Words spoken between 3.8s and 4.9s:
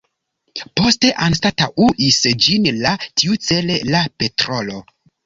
la petrolo.